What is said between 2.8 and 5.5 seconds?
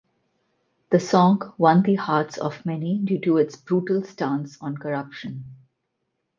due to its brutal stance on corruption.